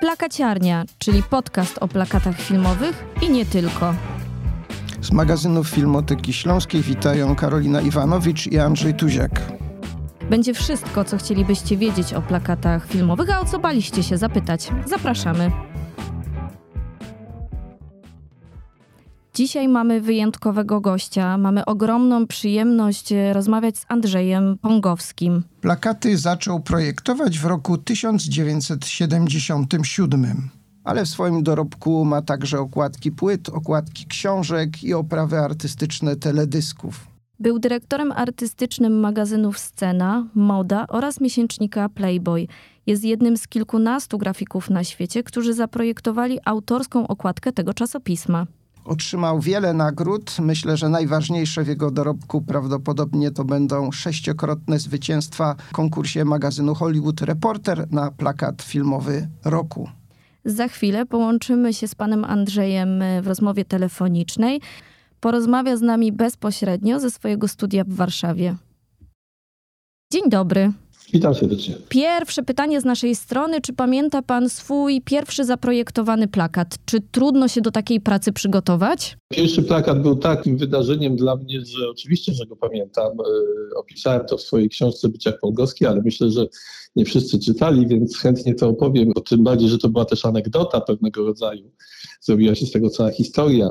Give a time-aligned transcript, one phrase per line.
[0.00, 3.94] Plakaciarnia, czyli podcast o plakatach filmowych i nie tylko.
[5.00, 9.30] Z magazynów Filmoteki Śląskiej witają Karolina Iwanowicz i Andrzej Tuziak.
[10.30, 14.68] Będzie wszystko, co chcielibyście wiedzieć o plakatach filmowych, a o co baliście się zapytać.
[14.86, 15.71] Zapraszamy.
[19.34, 21.38] Dzisiaj mamy wyjątkowego gościa.
[21.38, 25.42] Mamy ogromną przyjemność e, rozmawiać z Andrzejem Pongowskim.
[25.60, 30.48] Plakaty zaczął projektować w roku 1977,
[30.84, 37.06] ale w swoim dorobku ma także okładki płyt, okładki książek i oprawy artystyczne teledysków.
[37.38, 42.46] Był dyrektorem artystycznym magazynów Scena, Moda oraz miesięcznika Playboy.
[42.86, 48.46] Jest jednym z kilkunastu grafików na świecie, którzy zaprojektowali autorską okładkę tego czasopisma.
[48.84, 50.36] Otrzymał wiele nagród.
[50.40, 57.20] Myślę, że najważniejsze w jego dorobku prawdopodobnie to będą sześciokrotne zwycięstwa w konkursie magazynu Hollywood
[57.20, 59.88] Reporter na plakat filmowy roku.
[60.44, 64.60] Za chwilę połączymy się z panem Andrzejem w rozmowie telefonicznej.
[65.20, 68.56] Porozmawia z nami bezpośrednio ze swojego studia w Warszawie.
[70.12, 70.72] Dzień dobry.
[71.12, 71.74] Witam serdecznie.
[71.88, 73.60] Pierwsze pytanie z naszej strony.
[73.60, 76.78] Czy pamięta pan swój pierwszy zaprojektowany plakat?
[76.84, 79.16] Czy trudno się do takiej pracy przygotować?
[79.28, 83.12] Pierwszy plakat był takim wydarzeniem dla mnie, że oczywiście, że go pamiętam.
[83.12, 86.46] E, opisałem to w swojej książce Byciach Polgowski, ale myślę, że
[86.96, 91.24] nie wszyscy czytali, więc chętnie to opowiem, tym bardziej, że to była też anegdota pewnego
[91.24, 91.70] rodzaju.
[92.24, 93.70] Zrobiła się z tego cała historia.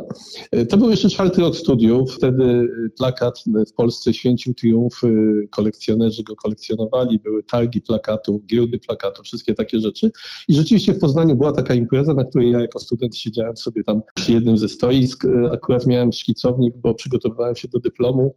[0.52, 2.11] E, to był jeszcze czwarty rok studiów.
[2.11, 5.02] Wtedy plakat w Polsce święcił triumf.
[5.49, 10.11] Kolekcjonerzy go kolekcjonowali, były targi plakatów, giełdy plakatów, wszystkie takie rzeczy.
[10.47, 14.02] I rzeczywiście w Poznaniu była taka impreza, na której ja jako student siedziałem sobie tam
[14.16, 15.25] przy jednym ze stoisk.
[15.25, 18.35] E, akurat miałem szkicownik, bo przygotowywałem się do dyplomu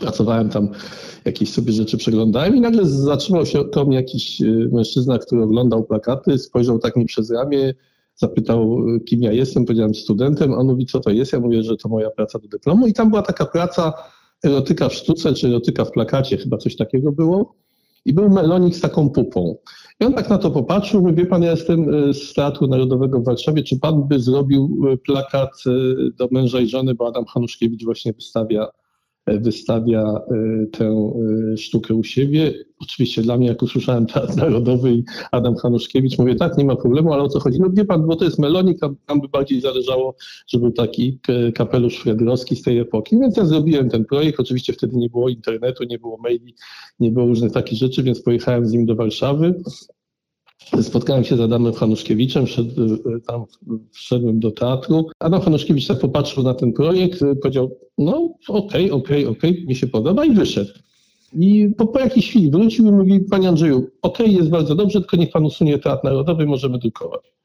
[0.00, 0.68] Pracowałem tam,
[1.24, 5.84] jakieś sobie rzeczy przeglądałem i nagle zatrzymał się koło mnie jakiś e, mężczyzna, który oglądał
[5.84, 7.74] plakaty, spojrzał tak mi przez ramię,
[8.16, 11.76] zapytał, e, kim ja jestem, powiedziałem studentem, on mówi, co to jest, ja mówię, że
[11.76, 12.86] to moja praca do dyplomu.
[12.86, 13.92] I tam była taka praca
[14.44, 17.54] erotyka w sztuce, czy erotyka w plakacie, chyba coś takiego było.
[18.04, 19.56] I był melonik z taką pupą.
[20.00, 23.20] I on tak na to popatrzył, mówi, wie pan, ja jestem e, z Teatru Narodowego
[23.20, 25.50] w Warszawie, czy pan by zrobił plakat
[26.18, 28.68] do męża i żony, bo Adam Hanuszkiewicz właśnie wystawia
[29.26, 32.54] wystawia e, tę e, sztukę u siebie.
[32.80, 37.12] Oczywiście dla mnie, jak usłyszałem Teatr Narodowy i Adam Hanuszkiewicz, mówię, tak, nie ma problemu,
[37.12, 37.60] ale o co chodzi?
[37.60, 40.14] No wie pan, bo to jest melonik, tam, tam by bardziej zależało,
[40.46, 41.18] żeby był taki
[41.54, 43.18] kapelusz Fredrowski z tej epoki.
[43.18, 44.40] Więc ja zrobiłem ten projekt.
[44.40, 46.54] Oczywiście wtedy nie było internetu, nie było maili,
[47.00, 49.54] nie było różnych takich rzeczy, więc pojechałem z nim do Warszawy.
[50.82, 52.96] Spotkałem się z Adamem Hanuszkiewiczem, szedł,
[53.26, 53.44] tam
[53.92, 55.06] wszedłem do teatru.
[55.18, 59.64] Adam Hanuszkiewicz tak popatrzył na ten projekt, powiedział, no okej, okay, okej, okay, okej, okay,
[59.66, 60.70] mi się podoba i wyszedł.
[61.32, 65.16] I po, po jakiejś chwili wrócił i mówi, panie Andrzeju, okej, jest bardzo dobrze, tylko
[65.16, 67.36] niech pan usunie Teatr Narodowy, możemy drukować.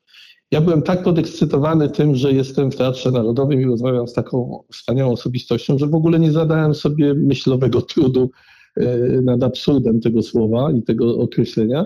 [0.52, 5.12] Ja byłem tak podekscytowany tym, że jestem w Teatrze Narodowym i rozmawiam z taką wspaniałą
[5.12, 8.32] osobistością, że w ogóle nie zadałem sobie myślowego trudu
[8.78, 11.86] e, nad absurdem tego słowa i tego określenia.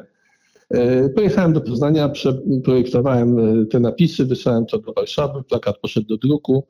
[0.69, 2.11] E, pojechałem do Poznania,
[2.63, 6.67] projektowałem e, te napisy, wysłałem to do Warszawy, plakat poszedł do druku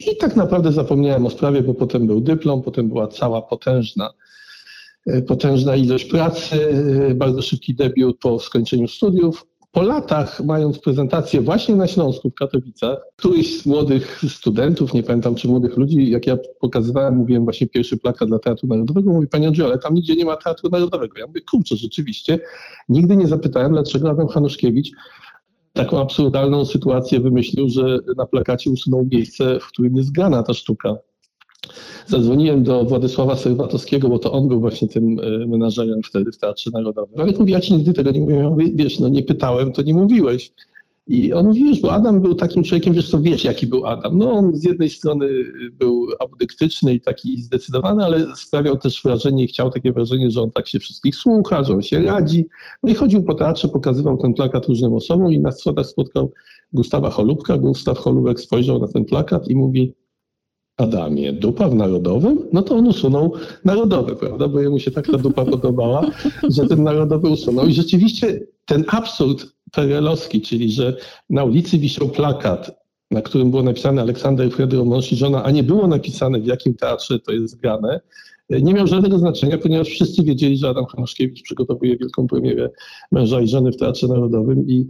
[0.00, 4.10] i tak naprawdę zapomniałem o sprawie, bo potem był dyplom, potem była cała potężna,
[5.06, 6.56] e, potężna ilość pracy,
[7.14, 12.98] bardzo szybki debiut po skończeniu studiów po latach, mając prezentację właśnie na Śląsku w Katowicach,
[13.16, 17.96] któryś z młodych studentów, nie pamiętam czy młodych ludzi, jak ja pokazywałem, mówiłem właśnie pierwszy
[17.96, 21.18] plakat dla Teatru Narodowego, mówi Panie Andrzeju, ale tam nigdzie nie ma Teatru Narodowego.
[21.18, 22.38] Ja mówię, kurczę, rzeczywiście,
[22.88, 24.90] nigdy nie zapytałem, dlaczego Adam Hanuszkiewicz
[25.72, 30.96] taką absurdalną sytuację wymyślił, że na plakacie usunął miejsce, w którym jest grana ta sztuka.
[32.06, 36.70] Zadzwoniłem do Władysława Serwatowskiego, bo to on był właśnie tym e, menażerem wtedy w Teatrze
[36.70, 37.20] Narodowym.
[37.20, 38.42] Ale mówi, ja ci nigdy tego nie mówiłem.
[38.42, 40.52] Ja mówię, wiesz, no nie pytałem, to nie mówiłeś.
[41.08, 44.18] I on mówi, wiesz, bo Adam był takim człowiekiem, wiesz co, wiesz jaki był Adam.
[44.18, 45.28] No on z jednej strony
[45.72, 50.50] był apodyktyczny i taki zdecydowany, ale sprawiał też wrażenie i chciał takie wrażenie, że on
[50.50, 52.46] tak się wszystkich słucha, że on się radzi.
[52.82, 56.32] No i chodził po teatrze, pokazywał ten plakat różnym osobom i na schodach spotkał
[56.72, 57.58] Gustawa Cholubka.
[57.58, 59.94] Gustaw Cholubek spojrzał na ten plakat i mówi,
[60.76, 62.38] Adamie, dupa w narodowym?
[62.52, 63.32] No to on usunął
[63.64, 64.48] narodowy, prawda?
[64.48, 66.10] Bo jemu się tak ta dupa podobała,
[66.48, 67.66] że ten narodowy usunął.
[67.66, 70.96] I rzeczywiście ten absurd perelowski, czyli że
[71.30, 75.62] na ulicy wisiał plakat, na którym było napisane Aleksander Fredro mąż i żona, a nie
[75.62, 78.00] było napisane w jakim teatrze to jest grane,
[78.50, 82.70] nie miał żadnego znaczenia, ponieważ wszyscy wiedzieli, że Adam Hanuszkiewicz przygotowuje wielką premierę
[83.12, 84.86] męża i żony w Teatrze Narodowym i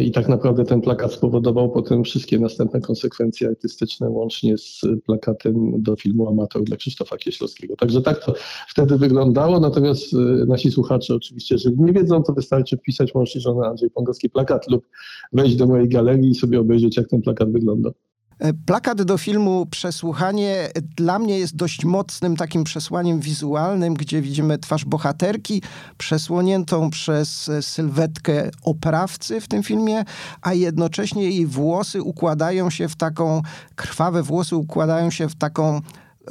[0.00, 5.96] I tak naprawdę ten plakat spowodował potem wszystkie następne konsekwencje artystyczne, łącznie z plakatem do
[5.96, 7.76] filmu Amator dla Krzysztofa Kieślowskiego.
[7.76, 8.34] Także tak to
[8.68, 10.16] wtedy wyglądało, natomiast e,
[10.46, 14.86] nasi słuchacze oczywiście, jeżeli nie wiedzą, to wystarczy wpisać Mąż żona Andrzej Pongowski plakat lub
[15.32, 17.90] wejść do mojej galerii i sobie obejrzeć, jak ten plakat wygląda.
[18.38, 24.58] E, plakat do filmu Przesłuchanie dla mnie jest dość mocnym takim przesłaniem wizualnym, gdzie widzimy
[24.58, 25.62] twarz bohaterki
[25.98, 30.04] przesłoniętą przez sylwetkę oprawcy w tym filmie,
[30.42, 33.42] a jednocześnie jej włosy układają się w taką,
[33.76, 35.80] krwawe włosy układają się w taką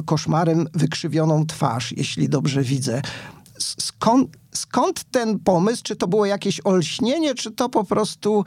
[0.05, 3.01] koszmarem wykrzywioną twarz, jeśli dobrze widzę.
[3.59, 5.83] Skąd, skąd ten pomysł?
[5.83, 8.43] Czy to było jakieś olśnienie, czy to po prostu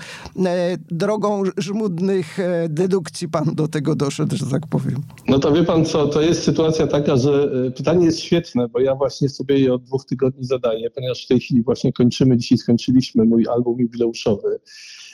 [0.46, 5.02] e, drogą żmudnych e, dedukcji pan do tego doszedł, że tak powiem?
[5.28, 8.80] No to wie pan co, to jest sytuacja taka, że e, pytanie jest świetne, bo
[8.80, 12.58] ja właśnie sobie je od dwóch tygodni zadaję, ponieważ w tej chwili właśnie kończymy, dzisiaj
[12.58, 14.60] skończyliśmy mój album jubileuszowy.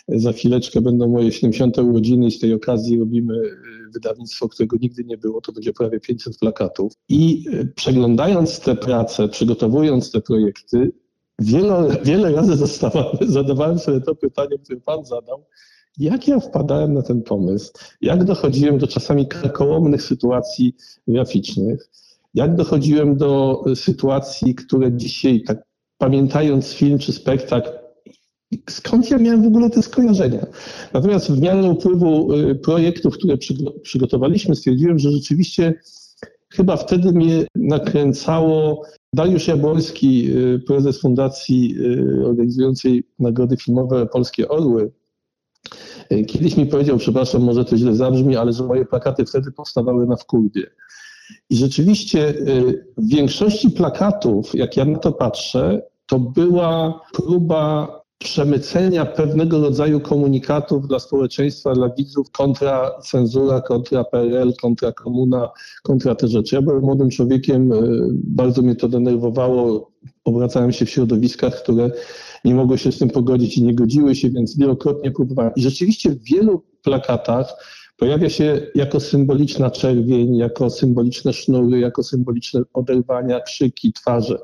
[0.08, 1.78] Za chwileczkę będą moje 70.
[1.78, 3.56] urodziny i z tej okazji robimy y,
[3.94, 5.40] wydawnictwo, którego nigdy nie było.
[5.40, 6.92] To będzie prawie 500 plakatów.
[7.08, 10.92] I y, przeglądając te prace, przygotowując te projekty,
[11.38, 12.66] wiele, wiele razy
[13.28, 15.44] zadawałem sobie to pytanie, które pan zadał.
[15.98, 17.72] Jak ja wpadałem na ten pomysł?
[18.00, 20.76] Jak dochodziłem do czasami karkołomnych sytuacji
[21.08, 21.90] graficznych?
[22.34, 25.58] Jak dochodziłem do y, sytuacji, które dzisiaj, tak
[25.98, 27.70] pamiętając film czy spektakl,
[28.70, 30.46] skąd ja miałem w ogóle te skojarzenia.
[30.92, 33.36] Natomiast w miarę upływu y, projektów, które
[33.82, 35.74] przygotowaliśmy, stwierdziłem, że rzeczywiście
[36.52, 38.82] chyba wtedy mnie nakręcało
[39.12, 44.92] Dariusz Jabłorski, y, prezes fundacji y, organizującej nagrody filmowe Polskie Orły.
[46.26, 50.16] Kiedyś mi powiedział, przepraszam, może to źle zabrzmi, ale że moje plakaty wtedy powstawały na
[50.16, 50.66] wkurwie.
[51.50, 52.34] I rzeczywiście
[52.96, 60.88] w większości plakatów, jak ja na to patrzę, to była próba przemycenia pewnego rodzaju komunikatów
[60.88, 65.50] dla społeczeństwa, dla widzów kontra cenzura, kontra PRL, kontra komuna,
[65.82, 66.54] kontra te rzeczy.
[66.54, 67.76] Ja byłem młodym człowiekiem, e,
[68.12, 69.90] bardzo mnie to denerwowało.
[70.24, 71.90] Obracałem się w środowiskach, które
[72.44, 75.52] nie mogły się z tym pogodzić i nie godziły się, więc wielokrotnie próbowałem.
[75.56, 77.54] I rzeczywiście w wielu plakatach
[77.96, 84.38] pojawia się jako symboliczna czerwień, jako symboliczne sznury, jako symboliczne oderwania, krzyki, twarze.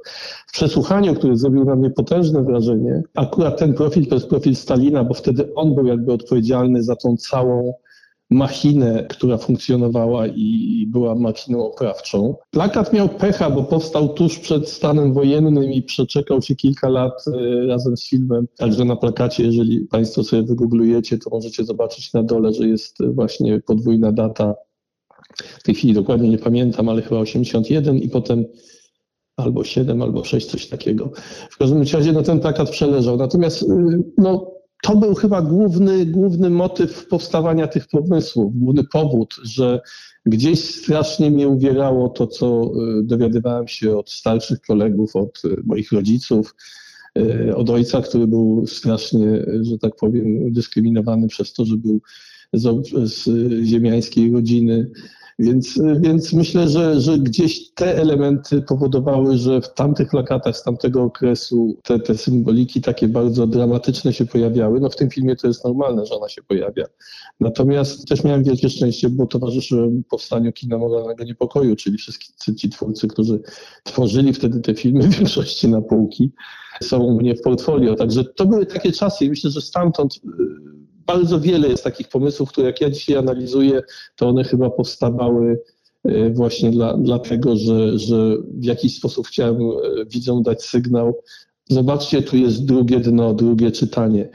[0.47, 5.05] W przesłuchaniu, który zrobił na mnie potężne wrażenie, akurat ten profil to jest profil Stalina,
[5.05, 7.75] bo wtedy on był jakby odpowiedzialny za tą całą
[8.33, 12.35] machinę, która funkcjonowała i była machiną oprawczą.
[12.51, 17.67] Plakat miał pecha, bo powstał tuż przed stanem wojennym i przeczekał się kilka lat e,
[17.67, 18.47] razem z filmem.
[18.57, 23.61] Także na plakacie, jeżeli Państwo sobie wygooglujecie, to możecie zobaczyć na dole, że jest właśnie
[23.61, 24.55] podwójna data.
[25.37, 28.45] W tej chwili dokładnie nie pamiętam, ale chyba 81 i potem
[29.37, 31.11] albo 7, albo 6, coś takiego.
[31.51, 33.17] W każdym razie no, ten plakat przeleżał.
[33.17, 33.67] Natomiast y,
[34.19, 39.81] no, to był chyba główny, główny motyw powstawania tych pomysłów, główny powód, że
[40.27, 42.65] gdzieś strasznie mnie uwierało to, co
[42.99, 46.55] y, dowiadywałem się od starszych kolegów, od y, moich rodziców,
[47.19, 52.01] y, od ojca, który był strasznie, że tak powiem, dyskryminowany przez to, że był
[52.53, 53.29] z, z
[53.65, 54.91] ziemiańskiej rodziny
[55.39, 61.03] więc, więc myślę, że, że gdzieś te elementy powodowały, że w tamtych plakatach z tamtego
[61.03, 64.81] okresu te, te symboliki takie bardzo dramatyczne się pojawiały.
[64.81, 66.85] No w tym filmie to jest normalne, że ona się pojawia.
[67.41, 73.09] Natomiast też miałem wielkie szczęście, bo towarzyszyłem powstaniu kina moralnego niepokoju, czyli wszyscy ci twórcy,
[73.09, 73.41] którzy
[73.85, 76.33] tworzyli wtedy te filmy w większości na półki,
[76.83, 77.95] są u mnie w portfolio.
[77.95, 80.21] Także to były takie czasy i myślę, że stamtąd
[81.07, 83.83] bardzo wiele jest takich pomysłów, które jak ja dzisiaj analizuję,
[84.17, 85.63] to one chyba powstawały
[86.05, 89.67] e, właśnie dla, dlatego, że, że w jakiś sposób chciałem e,
[90.07, 91.15] widzom dać sygnał.
[91.69, 94.29] Zobaczcie, tu jest drugie dno, drugie czytanie.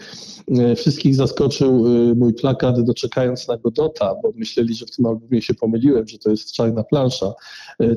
[0.60, 5.54] E, wszystkich zaskoczył mój plakat doczekając na Godota, bo myśleli, że w tym albumie się
[5.54, 7.34] pomyliłem, że to jest czarna plansza.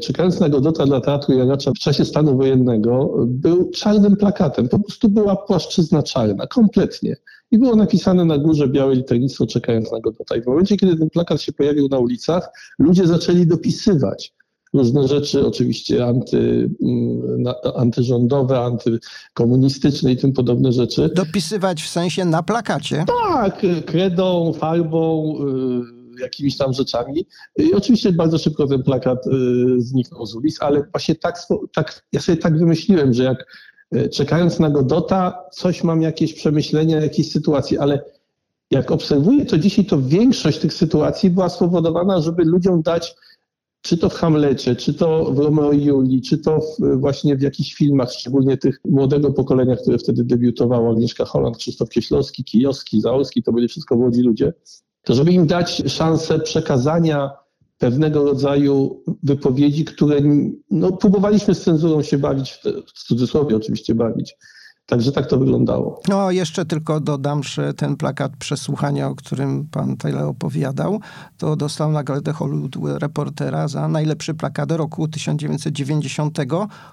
[0.02, 4.68] Czekając na Godota dla Teatru Jaracza w czasie stanu wojennego był czarnym plakatem.
[4.68, 7.16] Po prostu była płaszczyzna czarna, kompletnie
[7.50, 10.36] i było napisane na górze białe liternictwo czekając na Godota.
[10.36, 14.34] I w momencie, kiedy ten plakat się pojawił na ulicach, ludzie zaczęli dopisywać
[14.74, 21.10] różne rzeczy, oczywiście anty, mm, antyrządowe, antykomunistyczne i tym podobne rzeczy.
[21.14, 23.04] Dopisywać w sensie na plakacie?
[23.06, 25.34] Tak, kredą, farbą,
[26.18, 27.26] y, jakimiś tam rzeczami.
[27.58, 29.30] I oczywiście bardzo szybko ten plakat y,
[29.78, 31.38] zniknął z ulic, ale właśnie tak,
[31.74, 33.46] tak ja sobie tak wymyśliłem, że jak
[34.12, 38.04] czekając na Godota, coś mam jakieś przemyślenia, jakieś sytuacje, ale
[38.70, 43.14] jak obserwuję to dzisiaj, to większość tych sytuacji była spowodowana, żeby ludziom dać
[43.82, 47.42] czy to w Hamlecie, czy to w Romeo i Julii, czy to w, właśnie w
[47.42, 53.42] jakichś filmach, szczególnie tych młodego pokolenia, które wtedy debiutowało, Agnieszka Holland, Krzysztof Kieślowski, Kijowski, Zaorski,
[53.42, 54.52] to byli wszystko młodzi ludzie,
[55.02, 57.30] to żeby im dać szansę przekazania
[57.80, 60.20] pewnego rodzaju wypowiedzi, które
[60.70, 64.36] no, próbowaliśmy z cenzurą się bawić, w cudzysłowie oczywiście bawić,
[64.86, 66.00] Także tak to wyglądało.
[66.08, 71.00] No, jeszcze tylko dodam, że ten plakat przesłuchania, o którym pan Taylor opowiadał,
[71.38, 76.38] to dostał nagrodę Hollywood Reportera za najlepszy plakat roku 1990,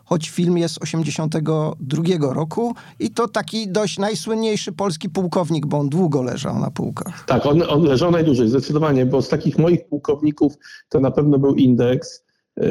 [0.06, 6.24] choć film jest 82 roku i to taki dość najsłynniejszy polski pułkownik, bo on długo
[6.24, 7.26] leżał na półkach.
[7.26, 10.54] Tak, on, on leżał najdłużej, zdecydowanie, bo z takich moich pułkowników
[10.90, 12.27] to na pewno był Indeks,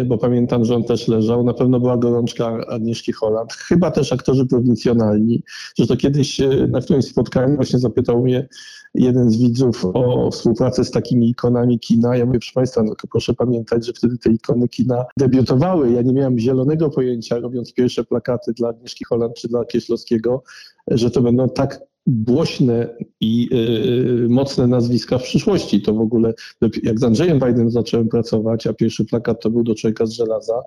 [0.06, 1.44] bo pamiętam, że on też leżał.
[1.44, 3.52] Na pewno była gorączka Agnieszki Holland.
[3.52, 5.42] Chyba też aktorzy prowincjonalni.
[5.78, 8.48] Że to kiedyś y, na którymś spotkaniu właśnie zapytał mnie
[8.94, 12.16] jeden z widzów o współpracę z takimi ikonami kina.
[12.16, 15.92] Ja mówię, proszę Państwa, no, proszę pamiętać, że wtedy te ikony kina debiutowały.
[15.92, 20.42] Ja nie miałem zielonego pojęcia, robiąc pierwsze plakaty dla Agnieszki Holland czy dla Kieślowskiego,
[20.90, 23.48] że to będą tak głośne i
[24.24, 25.82] y, mocne nazwiska w przyszłości.
[25.82, 26.34] To w ogóle,
[26.82, 30.62] jak z Andrzejem Biden zacząłem pracować, a pierwszy plakat to był do Człowieka z żelaza,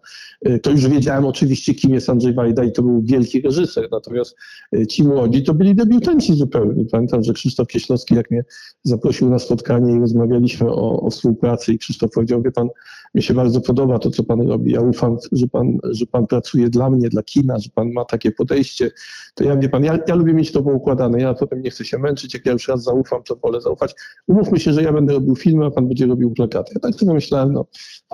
[0.47, 3.87] y, to już wiedziałem oczywiście, kim jest Andrzej Wajda i to był wielki reżyser.
[3.91, 4.35] Natomiast
[4.75, 6.85] y, ci młodzi to byli debiutanci zupełnie.
[6.91, 8.43] Pamiętam, że Krzysztof Kieślowski, jak mnie
[8.83, 12.69] zaprosił na spotkanie i rozmawialiśmy o, o współpracy i Krzysztof powiedział, wie pan,
[13.15, 14.71] mi się bardzo podoba to, co pan robi.
[14.71, 18.31] Ja ufam, że pan, że pan pracuje dla mnie, dla kina, że pan ma takie
[18.31, 18.91] podejście.
[19.35, 21.21] To ja, wie pan, ja, ja lubię mieć to poukładane.
[21.21, 22.33] Ja potem nie chcę się męczyć.
[22.33, 23.95] Jak ja już raz zaufam, to wolę zaufać.
[24.27, 26.71] Umówmy się, że ja będę robił filmy, a pan będzie robił plakaty.
[26.75, 27.65] Ja tak sobie myślałem, no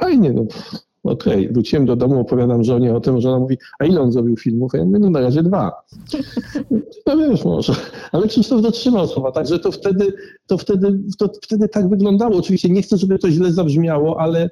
[0.02, 0.46] fajnie, no
[1.04, 1.42] okej.
[1.42, 1.54] Okay.
[1.54, 4.72] Wróciłem do domu, opowiadam żonie o tym, że ona mówi, a ile on zrobił filmów?
[4.74, 5.72] Ja mówię, no na razie dwa.
[7.06, 7.74] No wiesz, może.
[8.12, 10.14] Ale Krzysztof dotrzymał słowa, także to wtedy,
[10.48, 12.38] to wtedy, to wtedy tak wyglądało.
[12.38, 14.50] Oczywiście nie chcę, żeby to źle zabrzmiało, ale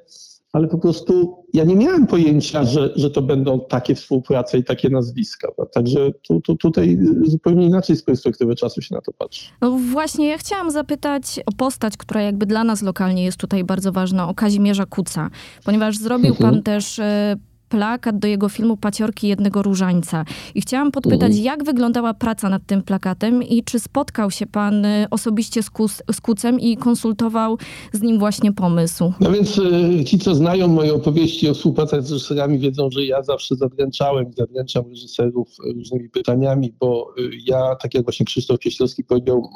[0.54, 4.88] ale po prostu ja nie miałem pojęcia, że, że to będą takie współprace i takie
[4.88, 5.48] nazwiska.
[5.72, 9.50] Także tu, tu, tutaj zupełnie inaczej z perspektywy czasu się na to patrzy.
[9.60, 13.92] No właśnie, ja chciałam zapytać o postać, która jakby dla nas lokalnie jest tutaj bardzo
[13.92, 15.30] ważna, o Kazimierza Kuca,
[15.64, 16.50] ponieważ zrobił mhm.
[16.50, 17.36] pan też e,
[17.74, 20.24] plakat do jego filmu Paciorki jednego różańca.
[20.54, 21.44] I chciałam podpytać, mhm.
[21.44, 26.02] jak wyglądała praca nad tym plakatem i czy spotkał się pan y, osobiście z, Kus,
[26.12, 27.58] z Kucem i konsultował
[27.92, 29.12] z nim właśnie pomysł?
[29.20, 33.22] No więc y, ci, co znają moje opowieści o współpracy z reżyserami, wiedzą, że ja
[33.22, 39.04] zawsze zadręczałem i zadręczam reżyserów różnymi pytaniami, bo y, ja, tak jak właśnie Krzysztof Kieślowski
[39.04, 39.48] powiedział,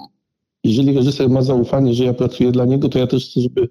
[0.64, 3.68] jeżeli reżyser ma zaufanie, że ja pracuję dla niego, to ja też chcę, żeby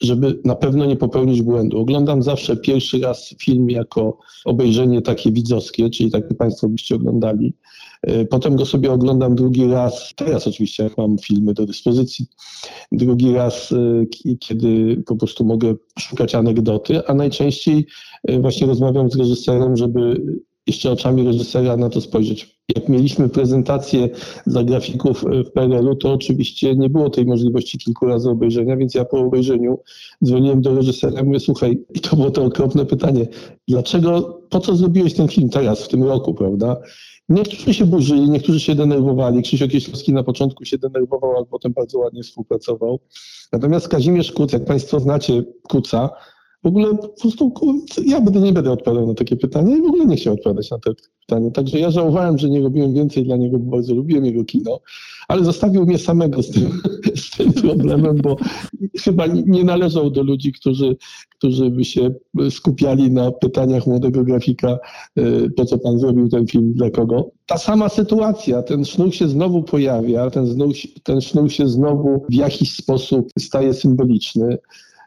[0.00, 1.78] żeby na pewno nie popełnić błędu.
[1.78, 7.54] Oglądam zawsze pierwszy raz film jako obejrzenie takie widzowskie, czyli tak jak Państwo byście oglądali.
[8.02, 12.26] E, potem go sobie oglądam drugi raz, teraz oczywiście jak mam filmy do dyspozycji,
[12.92, 14.06] drugi raz, e,
[14.40, 17.86] kiedy po prostu mogę szukać anegdoty, a najczęściej
[18.24, 20.22] e, właśnie rozmawiam z reżyserem, żeby
[20.66, 22.56] jeszcze oczami reżysera na to spojrzeć.
[22.76, 24.08] Jak mieliśmy prezentację
[24.46, 29.04] dla grafików w PRL-u, to oczywiście nie było tej możliwości kilku razy obejrzenia, więc ja
[29.04, 29.78] po obejrzeniu
[30.24, 33.26] dzwoniłem do reżysera i mówię, słuchaj, i to było to okropne pytanie,
[33.68, 36.76] dlaczego, po co zrobiłeś ten film teraz, w tym roku, prawda?
[37.28, 39.42] Niektórzy się burzyli, niektórzy się denerwowali.
[39.42, 42.98] Krzysiek Kieślowski na początku się denerwował, ale potem bardzo ładnie współpracował.
[43.52, 46.10] Natomiast Kazimierz Kuc, jak Państwo znacie Kuca,
[46.66, 47.52] w ogóle po prostu
[48.06, 50.90] ja nie będę odpowiadał na takie pytania i w ogóle nie chciał odpowiadać na te
[51.20, 51.50] pytania.
[51.50, 54.80] Także ja żałowałem, że nie robiłem więcej dla niego, bo bardzo lubiłem jego kino,
[55.28, 56.80] ale zostawił mnie samego z tym,
[57.24, 58.36] z tym problemem, bo
[59.00, 60.96] chyba nie należał do ludzi, którzy,
[61.38, 62.10] którzy by się
[62.50, 64.78] skupiali na pytaniach młodego grafika,
[65.18, 67.30] y, po co pan zrobił ten film, dla kogo.
[67.46, 72.34] Ta sama sytuacja, ten sznur się znowu pojawia, ten, znów, ten sznur się znowu w
[72.34, 74.58] jakiś sposób staje symboliczny.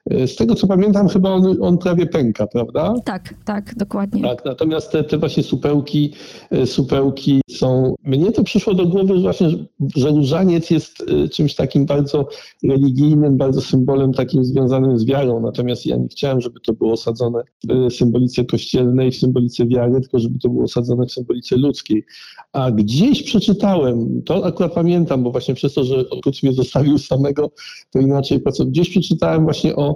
[0.06, 2.94] E, z tego co pamiętam, chyba on, on prawie pęka, prawda?
[3.06, 4.22] Tak, tak, dokładnie.
[4.22, 6.13] Tak, natomiast te, te właśnie supełki,
[6.51, 7.96] e, supełki są.
[8.03, 9.50] Mnie to przyszło do głowy że właśnie,
[9.96, 12.27] że różaniec jest e, czymś takim bardzo
[12.63, 15.39] religijnym, bardzo symbolem takim związanym z wiarą.
[15.39, 20.20] Natomiast ja nie chciałem, żeby to było osadzone w symbolice kościelnej, w symbolice wiary, tylko
[20.20, 22.06] żeby to było osadzone w symbolice ludzkiej.
[22.53, 27.51] A gdzieś przeczytałem, to akurat pamiętam, bo właśnie przez to, że Okuc mnie zostawił samego,
[27.91, 28.72] to inaczej pracował.
[28.72, 29.88] Gdzieś przeczytałem właśnie o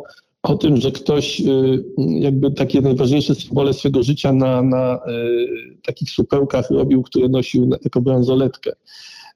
[0.44, 6.10] o tym, że ktoś y, jakby takie najważniejsze symbole swojego życia na, na y, takich
[6.10, 8.72] supełkach robił, które nosił jako bransoletkę.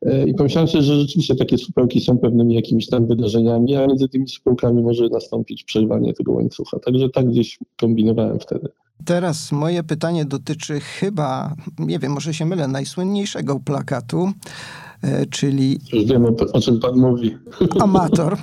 [0.06, 4.08] Y, I pomyślałem sobie, że rzeczywiście takie supełki są pewnymi jakimiś tam wydarzeniami, a między
[4.08, 6.80] tymi supełkami może nastąpić przerwanie tego łańcucha.
[6.80, 8.70] Także tak gdzieś kombinowałem wtedy.
[9.06, 14.32] Teraz moje pytanie dotyczy chyba, nie wiem, może się mylę, najsłynniejszego plakatu,
[15.30, 15.80] czyli...
[15.94, 17.38] Już wiem, o, o czym pan mówi.
[17.80, 18.38] Amator.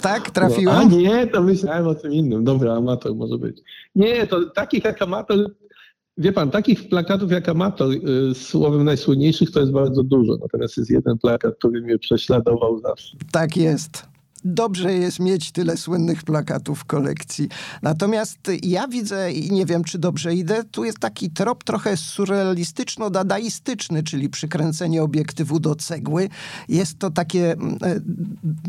[0.00, 0.74] Tak, trafiłem?
[0.74, 2.44] No, a nie, to myślałem o tym innym.
[2.44, 3.60] Dobra, amator może być.
[3.94, 5.38] Nie, to takich jak amator,
[6.18, 10.36] wie pan, takich plakatów jak amator, y, słowem najsłynniejszych to jest bardzo dużo.
[10.42, 13.16] Natomiast jest jeden plakat, który mnie prześladował zawsze.
[13.32, 14.15] Tak jest
[14.46, 17.48] dobrze jest mieć tyle słynnych plakatów w kolekcji.
[17.82, 24.02] Natomiast ja widzę, i nie wiem, czy dobrze idę, tu jest taki trop trochę surrealistyczno-dadaistyczny,
[24.02, 26.28] czyli przykręcenie obiektywu do cegły.
[26.68, 28.00] Jest to takie mm, e,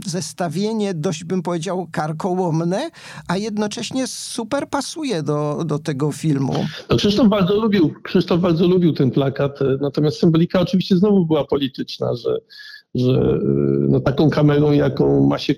[0.05, 2.89] zestawienie dość, bym powiedział, karkołomne,
[3.27, 6.65] a jednocześnie super pasuje do, do tego filmu.
[6.89, 11.45] No, Krzysztof bardzo lubił, Krzysztof bardzo lubił ten plakat, e, natomiast symbolika oczywiście znowu była
[11.45, 12.37] polityczna, że
[12.95, 13.39] że y,
[13.89, 15.53] no, taką kamerą, jaką ma się,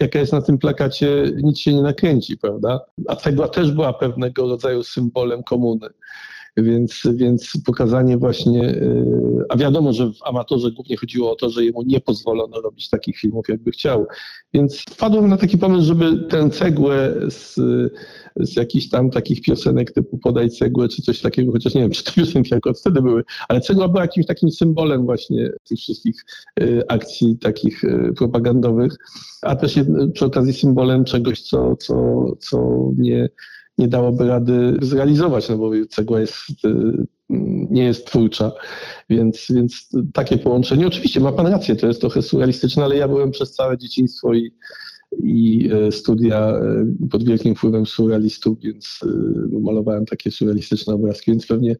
[0.00, 2.80] jaka jest na tym plakacie, nic się nie nakręci, prawda?
[3.08, 5.88] A tego też była pewnego rodzaju symbolem komuny.
[6.56, 9.04] Więc, więc pokazanie właśnie, y,
[9.48, 13.18] a wiadomo, że w amatorze głównie chodziło o to, że jemu nie pozwolono robić takich
[13.18, 14.06] filmów, jakby chciał.
[14.52, 17.54] Więc wpadłem na taki pomysł, żeby tę cegłę z,
[18.36, 22.04] z jakichś tam takich piosenek typu Podaj cegłę, czy coś takiego, chociaż nie wiem, czy
[22.04, 26.24] te piosenki akurat wtedy były, ale cegła była jakimś takim symbolem właśnie tych wszystkich
[26.60, 28.96] y, akcji takich y, propagandowych,
[29.42, 29.74] a też
[30.14, 33.28] przy okazji symbolem czegoś, co, co, co nie
[33.78, 37.06] nie dałoby rady zrealizować, no bo cegła jest, y,
[37.70, 38.52] nie jest twórcza,
[39.10, 40.86] więc, więc takie połączenie.
[40.86, 44.52] Oczywiście ma pan rację, to jest trochę surrealistyczne, ale ja byłem przez całe dzieciństwo i,
[45.22, 49.08] i e, studia e, pod wielkim wpływem surrealistów, więc e,
[49.50, 51.76] no, malowałem takie surrealistyczne obrazki, więc pewnie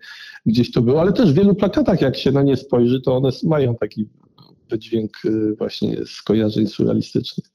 [0.46, 3.30] gdzieś to było, ale też w wielu plakatach, jak się na nie spojrzy, to one
[3.42, 4.08] mają taki
[4.70, 5.12] wydźwięk
[5.58, 7.53] właśnie skojarzeń surrealistycznych.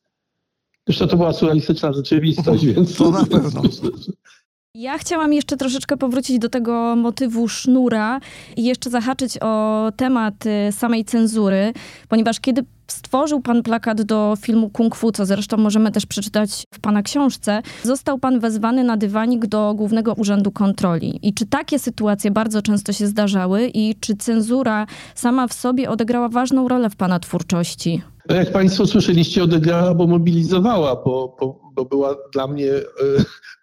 [0.89, 2.95] Zresztą to była surrealistyczna rzeczywistość, więc...
[2.95, 3.61] To na pewno.
[4.75, 8.19] Ja chciałam jeszcze troszeczkę powrócić do tego motywu sznura
[8.57, 11.73] i jeszcze zahaczyć o temat y, samej cenzury,
[12.07, 16.79] ponieważ kiedy stworzył pan plakat do filmu Kung Fu, co zresztą możemy też przeczytać w
[16.79, 21.19] pana książce, został pan wezwany na dywanik do Głównego Urzędu Kontroli.
[21.21, 26.29] I czy takie sytuacje bardzo często się zdarzały i czy cenzura sama w sobie odegrała
[26.29, 28.01] ważną rolę w pana twórczości?
[28.29, 32.83] No jak Państwo słyszeliście, odegrała, bo mobilizowała, bo, bo, bo była dla mnie e,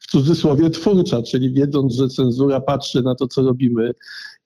[0.01, 3.93] w cudzysłowie twórcza, czyli wiedząc, że cenzura patrzy na to, co robimy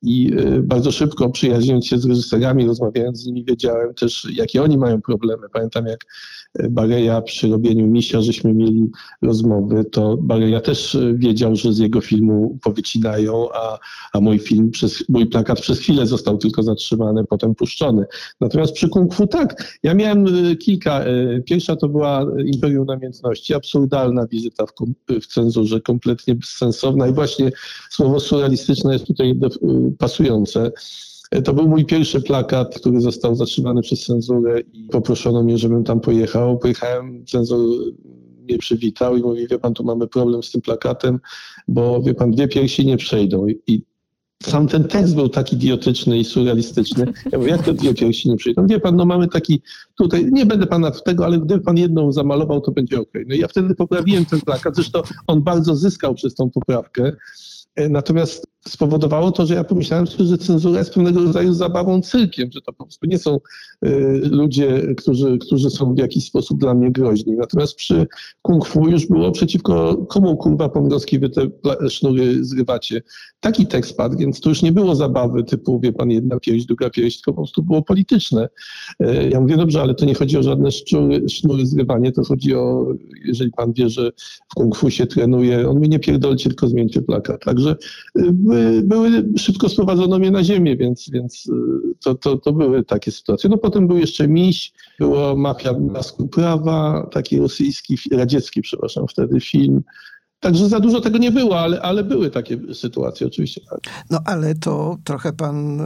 [0.03, 4.79] i e, bardzo szybko przyjaźniąc się z reżyserami, rozmawiając z nimi, wiedziałem też, jakie oni
[4.79, 5.49] mają problemy.
[5.53, 6.01] Pamiętam, jak
[6.71, 8.91] Bareja przy robieniu Misia, żeśmy mieli
[9.23, 13.79] rozmowy, to Bareja też wiedział, że z jego filmu powycinają, a,
[14.13, 18.05] a mój film, przez, mój plakat przez chwilę został tylko zatrzymany, potem puszczony.
[18.41, 21.05] Natomiast przy Kung Fu tak, ja miałem e, kilka.
[21.05, 24.73] E, pierwsza to była Imperium Namiętności, absurdalna wizyta w,
[25.21, 27.53] w cenzurze, kompletnie bezsensowna i właśnie
[27.91, 29.41] słowo surrealistyczne jest tutaj
[29.99, 30.73] pasujące.
[31.45, 36.01] To był mój pierwszy plakat, który został zatrzymany przez cenzurę i poproszono mnie, żebym tam
[36.01, 36.59] pojechał.
[36.59, 37.59] Pojechałem, cenzor
[38.43, 41.21] mnie przywitał i mówi, wie pan, tu mamy problem z tym plakatem,
[41.69, 43.47] bo wie pan, dwie piersi nie przejdą.
[43.67, 43.83] I
[44.43, 47.13] sam ten tekst był tak idiotyczny i surrealistyczny.
[47.33, 48.67] Ja mówię, jak to dwie piersi nie przejdą?
[48.67, 49.63] Wie pan, no mamy taki
[49.99, 53.13] tutaj, nie będę pana tego, ale gdyby pan jedną zamalował, to będzie ok.
[53.27, 57.13] No i ja wtedy poprawiłem ten plakat, zresztą on bardzo zyskał przez tą poprawkę.
[57.77, 62.51] E, natomiast spowodowało to, że ja pomyślałem sobie, że cenzura jest pewnego rodzaju zabawą cyrkiem,
[62.53, 63.39] że to po prostu nie są
[63.87, 67.33] y, ludzie, którzy, którzy są w jakiś sposób dla mnie groźni.
[67.33, 68.07] Natomiast przy
[68.43, 71.47] kung fu już było przeciwko komu kurwa Pongowski wy te
[71.89, 73.03] sznury zrywacie.
[73.41, 76.91] Taki tekst padł, więc to już nie było zabawy typu, wie pan, jedna pierś, druga
[76.91, 78.49] pierś, tylko po prostu było polityczne.
[79.03, 82.55] Y, ja mówię, dobrze, ale to nie chodzi o żadne sznury, sznury zrywanie, to chodzi
[82.55, 82.87] o,
[83.25, 84.13] jeżeli pan wie, że
[84.49, 87.45] w kung fu się trenuje, on mi nie pierdolcie, tylko zmieńcie plakat.
[87.45, 87.77] Także
[88.19, 91.53] y, były, były szybko sprowadzono mnie na ziemię, więc, więc y,
[92.05, 93.51] to, to, to były takie sytuacje.
[93.51, 99.83] No potem był jeszcze Miś, było Mafia Blasku Prawa, taki rosyjski, radziecki, przepraszam, wtedy film.
[100.41, 103.61] Także za dużo tego nie było, ale, ale były takie sytuacje, oczywiście.
[103.71, 103.81] Tak.
[104.11, 105.81] No ale to trochę pan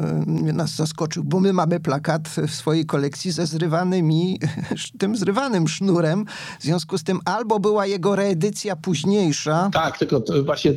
[0.48, 4.38] y, nas zaskoczył, bo my mamy plakat w swojej kolekcji ze zrywanymi,
[5.00, 6.24] tym zrywanym sznurem.
[6.60, 9.70] W związku z tym albo była jego reedycja późniejsza.
[9.72, 10.72] Tak, tylko właśnie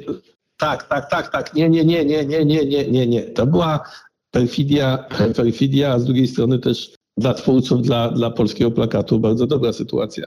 [0.57, 1.53] tak, tak, tak, tak.
[1.53, 3.21] Nie, nie, nie, nie, nie, nie, nie, nie, nie.
[3.21, 3.83] To była
[4.31, 9.73] perfidia, perfidia, a z drugiej strony też dla twórców, dla, dla polskiego plakatu bardzo dobra
[9.73, 10.25] sytuacja.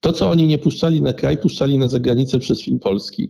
[0.00, 3.28] To, co oni nie puszczali na kraj, puszczali na zagranicę przez film polski.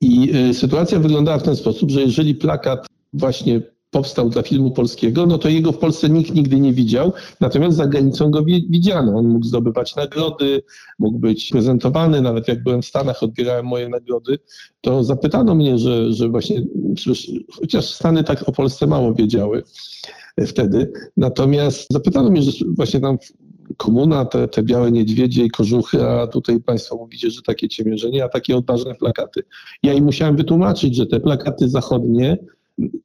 [0.00, 3.60] I y, sytuacja wyglądała w ten sposób, że jeżeli plakat właśnie
[3.96, 7.86] powstał dla filmu polskiego, no to jego w Polsce nikt nigdy nie widział, natomiast za
[7.86, 9.18] granicą go widziano.
[9.18, 10.62] On mógł zdobywać nagrody,
[10.98, 14.38] mógł być prezentowany, nawet jak byłem w Stanach, odbierałem moje nagrody,
[14.80, 16.62] to zapytano mnie, że, że właśnie,
[17.60, 19.62] chociaż Stany tak o Polsce mało wiedziały
[20.46, 23.18] wtedy, natomiast zapytano mnie, że właśnie tam
[23.76, 28.28] komuna, te, te białe niedźwiedzie i kożuchy, a tutaj Państwo mówicie, że takie ciemiężenie, a
[28.28, 29.42] takie odważne plakaty.
[29.82, 32.38] Ja im musiałem wytłumaczyć, że te plakaty zachodnie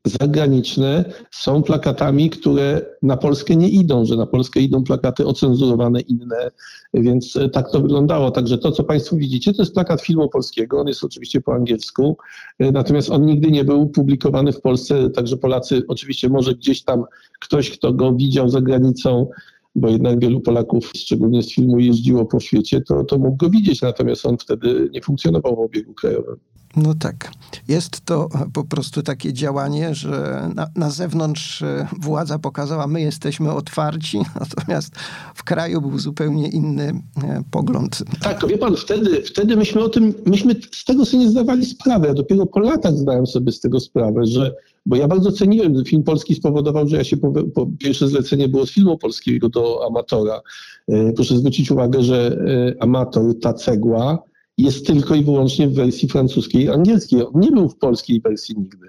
[0.06, 6.52] zagraniczne są plakatami, które na Polskę nie idą, że na Polskę idą plakaty ocenzurowane inne,
[6.94, 8.32] więc e, tak to wyglądało.
[8.32, 12.18] Także to, co Państwo widzicie, to jest plakat filmu polskiego, on jest oczywiście po angielsku,
[12.60, 17.04] e, natomiast on nigdy nie był publikowany w Polsce, także Polacy oczywiście może gdzieś tam
[17.40, 19.28] ktoś, kto go widział za granicą,
[19.76, 23.82] bo jednak wielu Polaków, szczególnie z filmu, jeździło po świecie, to, to mógł go widzieć,
[23.82, 26.36] natomiast on wtedy nie funkcjonował w obiegu krajowym.
[26.76, 27.32] No tak.
[27.68, 33.52] Jest to po prostu takie działanie, że na, na, zewnątrz e, władza pokazała, my jesteśmy
[33.52, 34.96] otwarci, natomiast
[35.36, 38.04] w kraju był zupełnie inny e, pogląd.
[38.22, 42.08] Tak, wie pan, wtedy, wtedy myśmy o tym, myśmy z tego sobie nie zdawali sprawy.
[42.08, 44.56] Ja dopiero po latach zdałem sobie z tego sprawę, że,
[44.86, 48.66] bo ja bardzo ceniłem, film polski spowodował, że ja się po, po pierwsze zlecenie było
[48.66, 50.42] z filmu polskiego do amatora.
[50.88, 52.38] E, proszę zwrócić uwagę, że
[52.80, 54.24] amator, ta cegła,
[54.58, 57.26] jest tylko i wyłącznie w wersji francuskiej i angielskiej.
[57.26, 58.88] On nie był w polskiej wersji nigdy.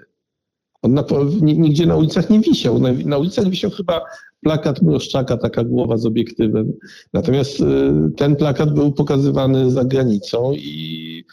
[0.81, 1.03] On na,
[1.41, 2.79] nigdzie na ulicach nie wisiał.
[2.79, 4.01] Na, na ulicach wisiał chyba
[4.41, 6.73] plakat Mroszczaka, taka głowa z obiektywem.
[7.13, 7.63] Natomiast y,
[8.17, 11.23] ten plakat był pokazywany za granicą i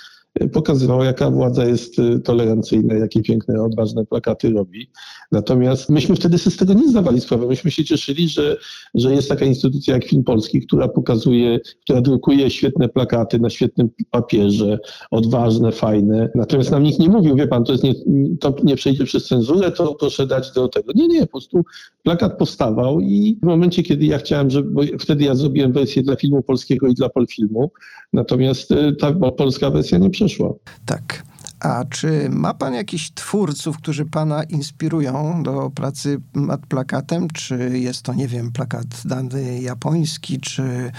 [0.52, 4.90] pokazywał, jaka władza jest y, tolerancyjna, jakie piękne, odważne plakaty robi.
[5.32, 7.46] Natomiast myśmy wtedy sobie z tego nie zdawali sprawy.
[7.46, 8.56] Myśmy się cieszyli, że,
[8.94, 13.90] że jest taka instytucja jak Film Polski, która pokazuje, która drukuje świetne plakaty na świetnym
[14.10, 14.78] papierze,
[15.10, 16.30] odważne, fajne.
[16.34, 17.94] Natomiast nam nikt nie mówił, wie pan, to, jest nie,
[18.40, 20.92] to nie przejdzie przez cenzurę, to proszę dać do tego.
[20.94, 21.64] Nie, nie, po prostu
[22.02, 26.16] plakat powstawał i w momencie, kiedy ja chciałem, żeby, bo wtedy ja zrobiłem wersję dla
[26.16, 27.70] filmu polskiego i dla Polfilmu,
[28.12, 30.52] natomiast y, ta polska wersja nie przeszła.
[30.86, 31.22] Tak.
[31.60, 37.28] A czy ma pan jakichś twórców, którzy pana inspirują do pracy nad plakatem?
[37.28, 40.92] Czy jest to, nie wiem, plakat dany japoński, czy,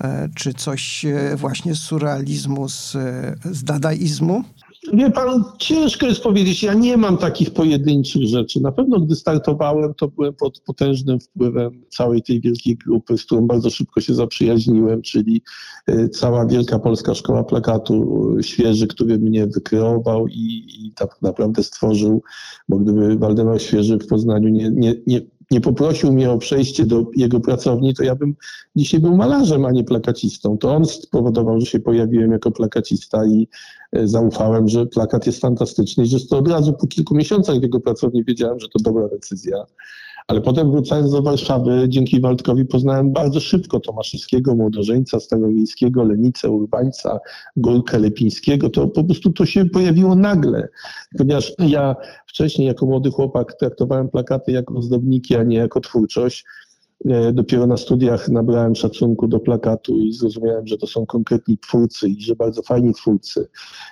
[0.00, 2.96] e, czy coś e, właśnie z surrealizmu, z,
[3.44, 4.44] z dadaizmu?
[4.92, 6.62] Wie pan, ciężko jest powiedzieć.
[6.62, 8.60] Ja nie mam takich pojedynczych rzeczy.
[8.60, 13.46] Na pewno, gdy startowałem, to byłem pod potężnym wpływem całej tej wielkiej grupy, z którą
[13.46, 15.42] bardzo szybko się zaprzyjaźniłem, czyli
[15.86, 21.62] e, cała Wielka Polska Szkoła Plakatu e, Świeży, który mnie wykreował i, i tak naprawdę
[21.62, 22.22] stworzył,
[22.68, 25.20] bo gdyby Waldemar Świeży w Poznaniu nie, nie, nie
[25.54, 28.34] nie poprosił mnie o przejście do jego pracowni, to ja bym
[28.76, 30.58] dzisiaj był malarzem, a nie plakacistą.
[30.58, 33.48] To on spowodował, że się pojawiłem jako plakacista i
[33.92, 37.62] e, zaufałem, że plakat jest fantastyczny i że to od razu po kilku miesiącach w
[37.62, 39.64] jego pracowni wiedziałem, że to dobra decyzja.
[40.26, 47.18] Ale potem wrócając do Warszawy, dzięki Waldkowi poznałem bardzo szybko Tomaszewskiego, Młodożeńca, Starowiejskiego, Lenicę, Urbańca,
[47.56, 48.70] Górkę Lepińskiego.
[48.70, 50.68] To po prostu to się pojawiło nagle,
[51.18, 56.44] ponieważ ja wcześniej jako młody chłopak traktowałem plakaty jako ozdobniki, a nie jako twórczość.
[57.04, 62.08] E, dopiero na studiach nabrałem szacunku do plakatu i zrozumiałem, że to są konkretni twórcy
[62.08, 63.48] i że bardzo fajni twórcy.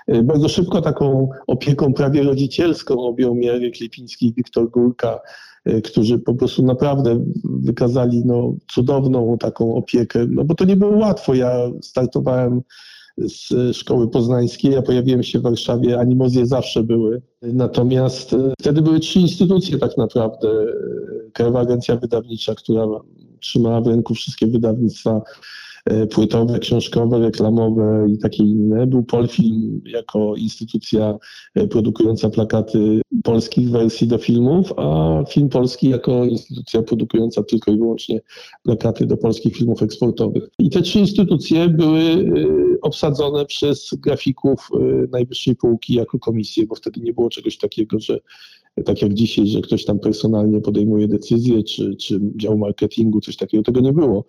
[0.06, 5.20] E, bardzo szybko taką opieką prawie rodzicielską objął mnie Eryk Lipiński i Wiktor Górka,
[5.84, 11.34] którzy po prostu naprawdę wykazali no, cudowną taką opiekę, no bo to nie było łatwo.
[11.34, 12.62] Ja startowałem
[13.18, 14.72] z szkoły poznańskiej.
[14.72, 17.22] Ja pojawiłem się w Warszawie, animozje zawsze były.
[17.42, 20.48] Natomiast e, wtedy były trzy instytucje tak naprawdę.
[21.32, 22.86] Krajowa Agencja Wydawnicza, która
[23.40, 25.22] trzymała w ręku wszystkie wydawnictwa
[26.10, 28.86] płytowe, książkowe, reklamowe i takie inne.
[28.86, 31.18] Był Polfilm jako instytucja
[31.54, 37.76] e, produkująca plakaty polskich wersji do filmów, a Film Polski jako instytucja produkująca tylko i
[37.76, 38.20] wyłącznie
[38.62, 40.48] plakaty do polskich filmów eksportowych.
[40.58, 42.24] I te trzy instytucje były e,
[42.82, 44.68] obsadzone przez grafików
[45.12, 48.18] najwyższej półki jako komisje, bo wtedy nie było czegoś takiego, że
[48.84, 53.62] tak jak dzisiaj, że ktoś tam personalnie podejmuje decyzje, czy, czy dział marketingu, coś takiego,
[53.62, 54.24] tego nie było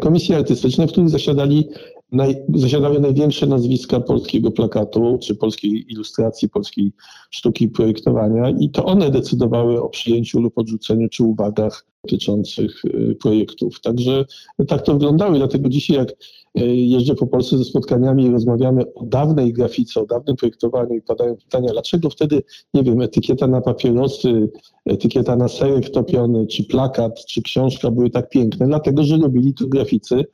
[0.00, 1.68] komisje artystyczne, w których zasiadali
[2.12, 6.92] naj, zasiadały największe nazwiska polskiego plakatu, czy polskiej ilustracji, polskiej
[7.30, 13.80] sztuki projektowania i to one decydowały o przyjęciu lub odrzuceniu, czy uwagach dotyczących y, projektów.
[13.80, 14.24] Także
[14.68, 18.94] tak to wyglądało i dlatego dzisiaj jak y, jeżdżę po Polsce ze spotkaniami i rozmawiamy
[18.94, 22.42] o dawnej grafice, o dawnym projektowaniu i padają pytania, dlaczego wtedy,
[22.74, 24.48] nie wiem, etykieta na papierosy,
[24.86, 29.66] etykieta na serek topiony, czy plakat, czy książka były tak piękne, dlatego, że robili to
[29.66, 30.24] graficy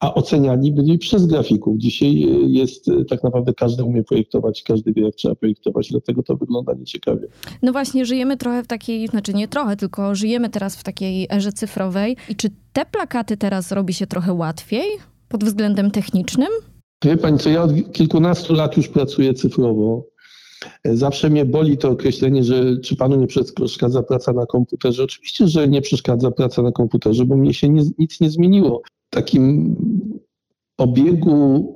[0.00, 1.78] a oceniani byli przez grafików.
[1.78, 6.22] Dzisiaj e, jest e, tak naprawdę każdy umie projektować, każdy wie, jak trzeba projektować, dlatego
[6.22, 7.26] to wygląda nieciekawie.
[7.62, 11.52] No właśnie, żyjemy trochę w takiej, znaczy nie trochę, tylko żyjemy teraz w takiej erze
[11.52, 12.16] cyfrowej.
[12.28, 14.86] I czy te plakaty teraz robi się trochę łatwiej
[15.28, 16.48] pod względem technicznym?
[17.04, 20.06] Wie pani co, ja od kilkunastu lat już pracuję cyfrowo.
[20.84, 25.04] E, zawsze mnie boli to określenie, że czy panu nie przeszkadza praca na komputerze.
[25.04, 28.82] Oczywiście, że nie przeszkadza praca na komputerze, bo mnie się nie, nic nie zmieniło.
[29.10, 29.76] Takim
[30.78, 31.72] obiegu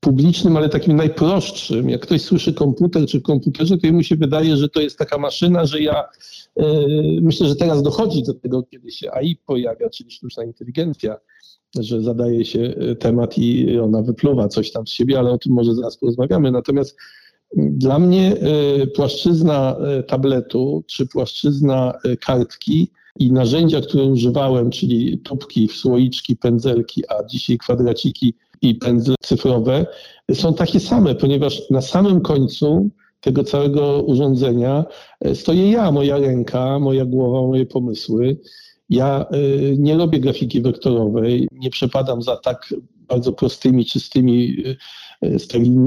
[0.00, 1.90] publicznym, ale takim najprostszym.
[1.90, 5.18] Jak ktoś słyszy komputer czy w komputerze, to mu się wydaje, że to jest taka
[5.18, 6.04] maszyna, że ja
[6.56, 11.16] yy, myślę, że teraz dochodzi do tego, kiedy się AI pojawia, czyli sztuczna inteligencja,
[11.78, 15.52] że zadaje się e, temat i ona wypluwa coś tam z siebie, ale o tym
[15.52, 16.50] może zaraz porozmawiamy.
[16.50, 16.96] Natomiast
[17.56, 26.36] dla mnie e, płaszczyzna tabletu czy płaszczyzna kartki i narzędzia, które używałem, czyli tubki, słoiczki,
[26.36, 29.86] pędzelki, a dzisiaj kwadraciki i pędzle cyfrowe,
[30.34, 34.84] są takie same, ponieważ na samym końcu tego całego urządzenia
[35.20, 38.36] e, stoję ja, moja ręka, moja głowa, moje pomysły.
[38.88, 39.38] Ja e,
[39.78, 42.74] nie robię grafiki wektorowej, nie przepadam za tak
[43.08, 44.64] bardzo prostymi, czystymi,
[45.22, 45.38] e,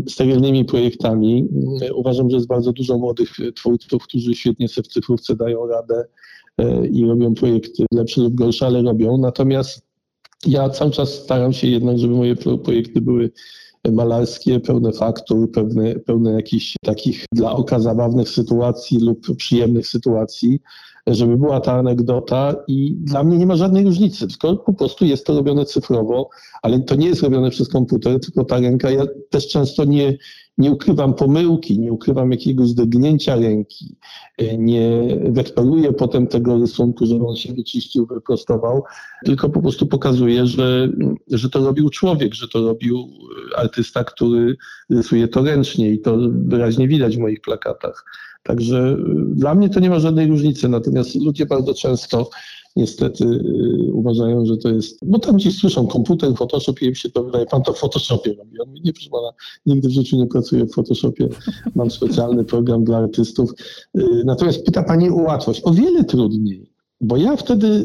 [0.09, 1.47] sterylnymi projektami.
[1.93, 6.05] Uważam, że jest bardzo dużo młodych twórców, którzy świetnie sobie w cyfrówce dają radę
[6.91, 9.17] i robią projekty lepsze lub gorsze, ale robią.
[9.17, 9.81] Natomiast
[10.45, 13.31] ja cały czas staram się jednak, żeby moje projekty były
[13.91, 20.59] malarskie, pełne faktur, pełne, pełne jakichś takich dla oka zabawnych sytuacji lub przyjemnych sytuacji,
[21.07, 25.25] żeby była ta anegdota i dla mnie nie ma żadnej różnicy, tylko po prostu jest
[25.25, 26.29] to robione cyfrowo,
[26.61, 28.91] ale to nie jest robione przez komputer, tylko ta ręka.
[28.91, 30.17] Ja też często nie,
[30.59, 33.95] nie ukrywam pomyłki, nie ukrywam jakiegoś drgnięcia ręki,
[34.37, 38.83] e, nie wektoruję potem tego rysunku, żeby on się wyczyścił, wyprostował,
[39.25, 40.89] tylko po prostu pokazuję, że,
[41.27, 43.09] że to robił człowiek, że to robił
[43.57, 44.57] artysta, który
[44.89, 48.05] rysuje to ręcznie i to wyraźnie widać w moich plakatach.
[48.43, 48.95] Także e,
[49.35, 52.29] dla mnie to nie ma żadnej różnicy, natomiast ludzie bardzo często
[52.75, 57.09] niestety y, uważają, że to jest, bo tam gdzieś słyszą komputer, Photoshop i im się
[57.09, 58.59] to wydaje, pan to w Photoshopie robi.
[58.59, 59.31] On mówi, nie proszę pana,
[59.65, 61.29] nigdy w życiu nie pracuję w Photoshopie,
[61.75, 63.51] mam specjalny program dla artystów.
[63.97, 65.61] Y, natomiast pyta pani o łatwość.
[65.63, 66.71] O wiele trudniej,
[67.01, 67.83] bo ja wtedy y,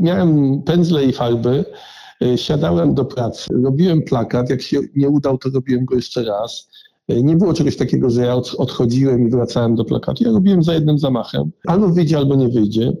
[0.00, 1.64] miałem pędzle i farby,
[2.36, 6.68] siadałem do pracy, robiłem plakat, jak się nie udał, to robiłem go jeszcze raz.
[7.08, 10.24] Nie było czegoś takiego, że ja odchodziłem i wracałem do plakatu.
[10.24, 11.50] Ja robiłem za jednym zamachem.
[11.66, 12.92] Albo wyjdzie, albo nie wyjdzie.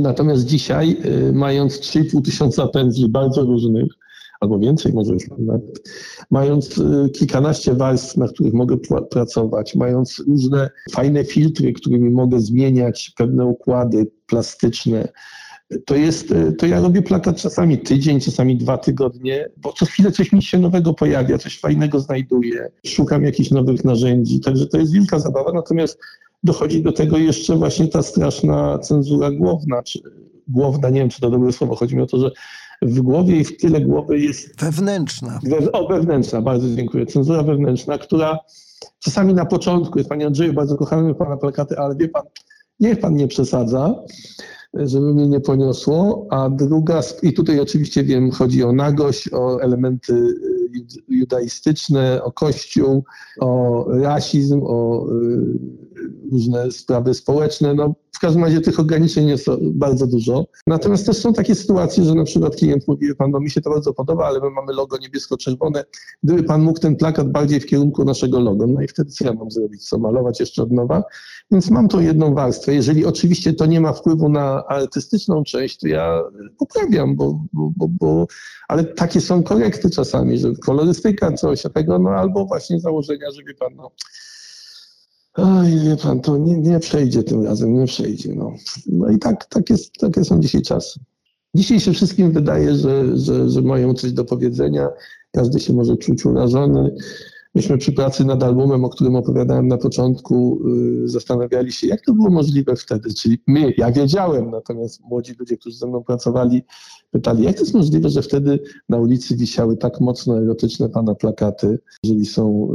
[0.00, 3.92] Natomiast dzisiaj, y, mając 3,5 tysiąca pędzli bardzo różnych,
[4.40, 5.62] albo więcej może już nawet,
[6.30, 8.76] mając y, kilkanaście warstw, na których mogę
[9.10, 15.08] pracować, mając różne fajne filtry, którymi mogę zmieniać pewne układy plastyczne,
[15.86, 20.12] to jest, y, to ja robię plakat czasami tydzień, czasami dwa tygodnie, bo co chwilę
[20.12, 24.92] coś mi się nowego pojawia, coś fajnego znajduję, szukam jakichś nowych narzędzi, także to jest
[24.92, 25.98] wielka zabawa, natomiast
[26.42, 30.00] dochodzi do tego jeszcze właśnie ta straszna cenzura głowna, czy
[30.48, 32.30] głowna, nie wiem, czy to dobre słowo, chodzi mi o to, że
[32.82, 34.60] w głowie i w tyle głowy jest...
[34.60, 35.40] Wewnętrzna.
[35.44, 37.06] We, o, wewnętrzna, bardzo dziękuję.
[37.06, 38.38] Cenzura wewnętrzna, która
[38.98, 42.22] czasami na początku jest, panie Andrzeju, bardzo kochamy pana plakaty, ale wie pan,
[42.80, 43.94] niech pan nie przesadza,
[44.74, 50.12] żeby mnie nie poniosło, a druga, i tutaj oczywiście wiem, chodzi o nagość, o elementy
[50.12, 50.34] y,
[51.08, 53.04] judaistyczne, o kościół,
[53.40, 55.82] o rasizm, o y,
[56.32, 57.74] różne sprawy społeczne.
[57.74, 60.46] No, w każdym razie tych ograniczeń jest bardzo dużo.
[60.66, 63.70] Natomiast też są takie sytuacje, że na przykład klient mówi, pan, no mi się to
[63.70, 65.84] bardzo podoba, ale my mamy logo niebiesko-czerwone.
[66.22, 69.32] Gdyby pan mógł ten plakat bardziej w kierunku naszego logo, no i wtedy co ja
[69.32, 69.88] mam zrobić?
[69.88, 71.02] Co, malować jeszcze od nowa?
[71.50, 72.74] Więc mam tą jedną warstwę.
[72.74, 76.22] Jeżeli oczywiście to nie ma wpływu na artystyczną część, to ja
[76.58, 78.26] poprawiam, bo, bo, bo, bo
[78.68, 83.54] ale takie są korekty czasami, że kolorystyka, coś takiego, no albo właśnie założenia, że wie
[83.54, 83.90] pan, no
[85.34, 88.34] Oj, wie pan, to nie, nie przejdzie tym razem, nie przejdzie.
[88.34, 88.52] No,
[88.86, 91.00] no i tak, tak jest, takie są dzisiaj czasy.
[91.54, 94.88] Dzisiaj się wszystkim wydaje, że, że, że mają coś do powiedzenia,
[95.30, 96.94] każdy się może czuć urażony.
[97.54, 100.60] Myśmy przy pracy nad albumem, o którym opowiadałem na początku,
[101.04, 103.14] y, zastanawiali się, jak to było możliwe wtedy.
[103.14, 106.62] Czyli my, ja wiedziałem, natomiast młodzi ludzie, którzy ze mną pracowali,
[107.10, 111.78] pytali, jak to jest możliwe, że wtedy na ulicy wisiały tak mocno erotyczne pana plakaty.
[112.04, 112.68] Jeżeli są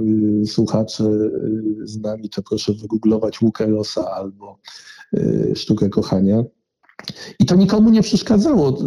[0.43, 4.59] y, słuchacze y, z nami, to proszę wygooglować Łukę Rosa albo
[5.55, 6.43] Sztukę Kochania.
[7.39, 8.77] I to nikomu nie przeszkadzało.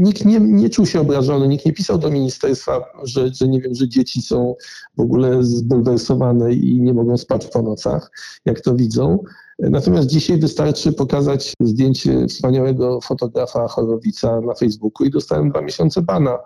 [0.00, 3.74] Nikt nie, nie czuł się obrażony, nikt nie pisał do ministerstwa, że, że nie wiem,
[3.74, 4.54] że dzieci są
[4.96, 8.10] w ogóle zbulwersowane i nie mogą spać po nocach,
[8.44, 9.18] jak to widzą.
[9.58, 16.38] Natomiast dzisiaj wystarczy pokazać zdjęcie wspaniałego fotografa Chorowica na Facebooku i dostałem dwa miesiące bana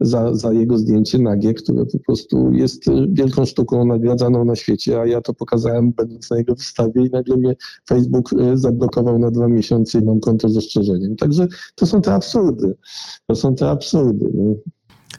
[0.00, 5.06] za, za jego zdjęcie nagie, które po prostu jest wielką sztuką nagradzaną na świecie, a
[5.06, 7.56] ja to pokazałem będąc na jego wystawie i nagle mnie
[7.88, 11.16] Facebook e, zablokował na dwa miesiące i mam konto z ostrzeżeniem.
[11.16, 12.74] Także to są te absurdy.
[13.26, 14.26] To są te absurdy.
[14.34, 14.54] No.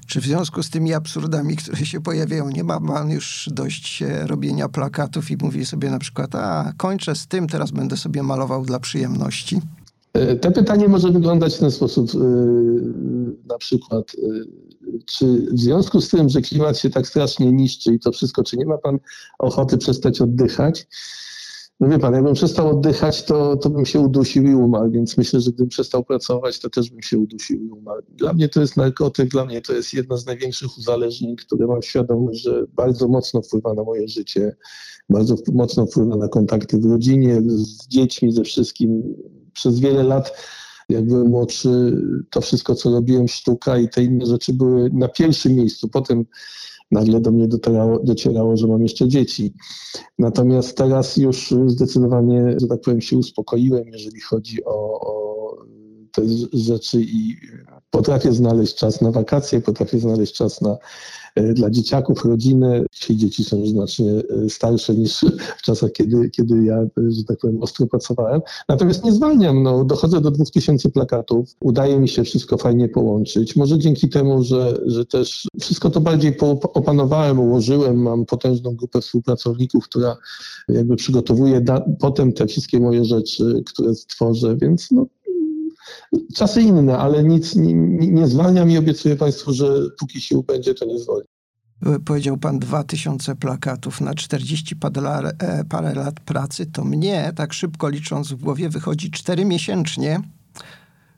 [0.07, 4.69] Czy w związku z tymi absurdami, które się pojawiają, nie ma pan już dość robienia
[4.69, 8.79] plakatów i mówi sobie na przykład, a kończę z tym, teraz będę sobie malował dla
[8.79, 9.61] przyjemności?
[10.41, 12.11] Te pytanie może wyglądać w ten sposób.
[13.47, 14.11] Na przykład,
[15.05, 18.57] czy w związku z tym, że klimat się tak strasznie niszczy i to wszystko, czy
[18.57, 18.99] nie ma pan
[19.39, 20.87] ochoty przestać oddychać?
[21.79, 25.41] No wie pan, jakbym przestał oddychać, to, to bym się udusił i umarł, więc myślę,
[25.41, 28.01] że gdybym przestał pracować, to też bym się udusił i umarł.
[28.09, 31.81] Dla mnie to jest narkotyk, dla mnie to jest jedno z największych uzależnień, które mam
[31.81, 34.55] świadomość, że bardzo mocno wpływa na moje życie,
[35.09, 39.15] bardzo mocno wpływa na kontakty w rodzinie, z dziećmi, ze wszystkim.
[39.53, 40.33] Przez wiele lat
[40.89, 45.55] jak byłem młodszy, to wszystko, co robiłem, sztuka i te inne rzeczy były na pierwszym
[45.55, 45.89] miejscu.
[45.89, 46.25] Potem
[46.91, 47.47] nagle do mnie
[48.03, 49.53] docierało, że mam jeszcze dzieci.
[50.19, 55.55] Natomiast teraz już zdecydowanie, że tak powiem, się uspokoiłem, jeżeli chodzi o, o
[56.11, 56.21] te
[56.53, 57.35] rzeczy i
[57.91, 60.77] potrafię znaleźć czas na wakacje, potrafię znaleźć czas na
[61.35, 62.85] E, dla dzieciaków, rodziny.
[62.91, 64.11] Dzisiaj dzieci są już znacznie
[64.45, 65.25] e, starsze niż
[65.57, 68.41] w czasach, kiedy, kiedy ja, e, że tak powiem, ostro pracowałem.
[68.69, 73.55] Natomiast nie zwalniam, no, dochodzę do 2000 plakatów, udaje mi się wszystko fajnie połączyć.
[73.55, 76.37] Może dzięki temu, że, że też wszystko to bardziej
[76.73, 80.17] opanowałem, ułożyłem, mam potężną grupę współpracowników, która
[80.69, 81.61] jakby przygotowuje
[81.99, 85.05] potem te wszystkie moje rzeczy, które stworzę, więc no,
[86.35, 87.73] Czasy inne, ale nic nie,
[88.11, 89.67] nie zwalniam i obiecuję Państwu, że
[89.99, 91.27] póki sił będzie, to nie zwolni.
[92.05, 94.75] Powiedział pan 2000 plakatów na 40
[95.39, 100.21] e, parę lat pracy, to mnie, tak szybko licząc w głowie, wychodzi 4 miesięcznie.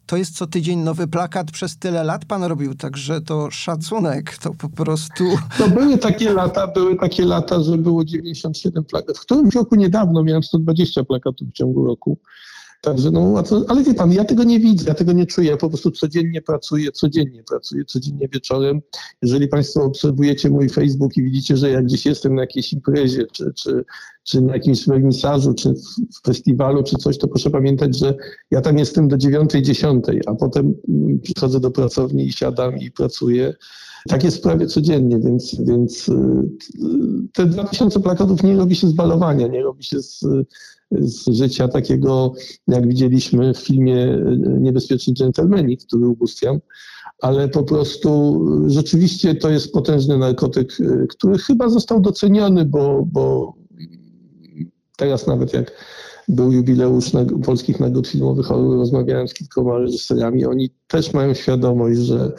[0.05, 4.53] To jest co tydzień nowy plakat, przez tyle lat pan robił, także to szacunek, to
[4.53, 5.23] po prostu...
[5.57, 9.17] To były takie lata, były takie lata, że było 97 plakatów.
[9.17, 12.17] W którymś roku niedawno miałem 120 plakatów w ciągu roku.
[12.81, 15.69] Także no, ale wie pan, ja tego nie widzę, ja tego nie czuję, ja po
[15.69, 18.81] prostu codziennie pracuję, codziennie pracuję, codziennie wieczorem.
[19.21, 23.53] Jeżeli państwo obserwujecie mój Facebook i widzicie, że jak gdzieś jestem na jakiejś imprezie, czy,
[23.53, 23.83] czy,
[24.23, 28.15] czy na jakimś wernisażu, czy w festiwalu, czy coś, to proszę pamiętać, że
[28.51, 32.91] ja tam jestem do dziewiątej, dziesiątej, a potem mm, przychodzę do pracowni i siadam i
[32.91, 33.53] pracuję.
[34.07, 36.13] Tak jest prawie codziennie, więc, więc y,
[37.33, 40.25] te 2000 plakatów nie robi się z balowania, nie robi się z,
[40.91, 42.33] z życia takiego,
[42.67, 44.17] jak widzieliśmy w filmie
[44.59, 46.59] Niebezpieczni dżentelmeni, który ubóstwiam,
[47.21, 50.77] ale po prostu rzeczywiście to jest potężny narkotyk,
[51.09, 53.53] który chyba został doceniony, bo, bo
[54.97, 55.71] teraz nawet jak
[56.31, 57.11] był jubileusz
[57.45, 62.31] polskich nagród filmowych, rozmawiałem z kilkoma reżyserami, oni też mają świadomość, że,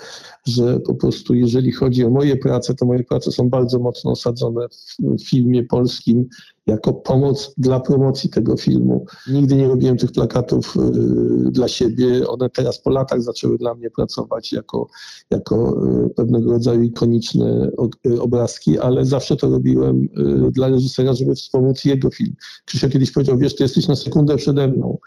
[0.46, 4.66] że po prostu jeżeli chodzi o moje prace, to moje prace są bardzo mocno osadzone
[4.98, 6.28] w filmie polskim
[6.66, 9.06] jako pomoc dla promocji tego filmu.
[9.28, 12.28] Nigdy nie robiłem tych plakatów y, dla siebie.
[12.28, 14.88] One teraz po latach zaczęły dla mnie pracować jako,
[15.30, 17.70] jako y, pewnego rodzaju ikoniczne
[18.06, 20.08] y, obrazki, ale zawsze to robiłem
[20.50, 22.34] dla reżysera, żeby wspomóc jego film.
[22.64, 24.98] Krzysia kiedyś powiedział, wiesz, ty jesteś na sekundę przede mną.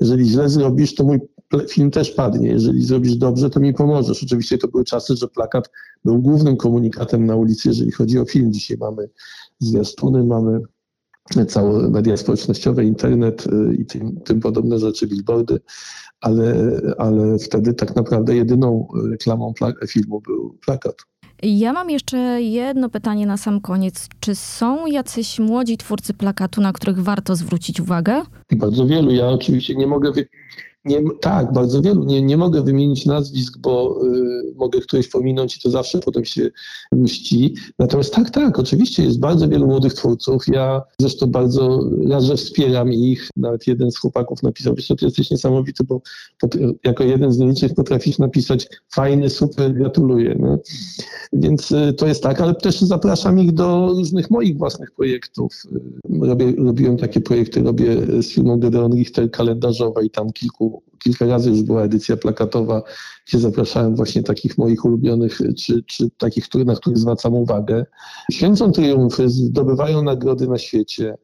[0.00, 1.20] Jeżeli źle zrobisz, to mój
[1.68, 2.48] film też padnie.
[2.48, 4.22] Jeżeli zrobisz dobrze, to mi pomożesz.
[4.22, 5.70] Oczywiście to były czasy, że plakat
[6.04, 8.52] był głównym komunikatem na ulicy, jeżeli chodzi o film.
[8.52, 9.08] Dzisiaj mamy
[9.58, 10.60] zwiastuny, mamy
[11.48, 15.60] całe media społecznościowe, internet y, i tym, tym podobne rzeczy, billboardy,
[16.20, 19.52] ale, ale wtedy tak naprawdę jedyną reklamą
[19.88, 20.94] filmu był plakat.
[21.42, 24.08] Ja mam jeszcze jedno pytanie na sam koniec.
[24.20, 28.22] Czy są jacyś młodzi twórcy plakatu, na których warto zwrócić uwagę?
[28.52, 29.10] Bardzo wielu.
[29.10, 30.12] Ja oczywiście nie mogę
[30.84, 32.04] nie, tak, bardzo wielu.
[32.04, 34.21] Nie, nie mogę wymienić nazwisk, bo y,
[34.56, 36.50] mogę któreś pominąć i to zawsze potem się
[36.92, 37.54] mści.
[37.78, 40.42] Natomiast tak, tak, oczywiście jest bardzo wielu młodych twórców.
[40.48, 43.30] Ja zresztą bardzo raz, że wspieram ich.
[43.36, 46.00] Nawet jeden z chłopaków napisał, że ty jesteś niesamowity, bo
[46.84, 50.36] jako jeden z nielicznych potrafisz napisać fajny, super, gratuluję.
[50.38, 50.58] No.
[51.32, 55.52] Więc y, to jest tak, ale też zapraszam ich do różnych moich własnych projektów.
[56.22, 61.26] Y, robię, robiłem takie projekty, robię z filmą Gedeon Richter kalendarzowe i tam kilku kilka
[61.26, 62.82] razy już była edycja plakatowa,
[63.26, 67.86] gdzie zapraszałem właśnie takich moich ulubionych, czy, czy takich, na których zwracam uwagę.
[68.32, 71.18] Święcą triumfy, zdobywają nagrody na świecie.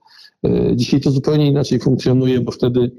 [0.45, 2.91] E, dzisiaj to zupełnie inaczej funkcjonuje, bo wtedy,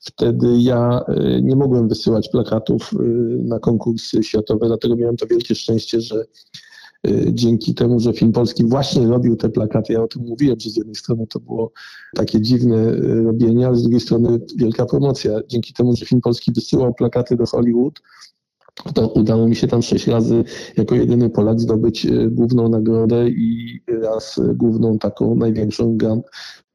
[0.00, 3.02] wtedy ja e, nie mogłem wysyłać plakatów e,
[3.44, 6.24] na konkursy światowe, dlatego miałem to wielkie szczęście, że
[7.32, 9.92] dzięki temu, że film polski właśnie robił te plakaty.
[9.92, 11.72] Ja o tym mówiłem, że z jednej strony to było
[12.14, 15.32] takie dziwne robienie, ale z drugiej strony wielka promocja.
[15.48, 18.00] Dzięki temu, że film polski wysyłał plakaty do Hollywood,
[18.94, 20.44] to udało mi się tam sześć razy
[20.76, 26.24] jako jedyny Polak zdobyć y, główną nagrodę i raz główną taką największą Grand,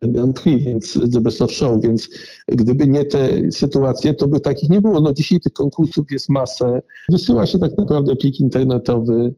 [0.02, 2.10] Grand Prix, więc The Best of Show, więc
[2.48, 5.02] gdyby nie te sytuacje, to by takich nie było.
[5.02, 6.82] No dzisiaj tych konkursów jest masę.
[7.10, 9.34] Wysyła się tak naprawdę plik internetowy,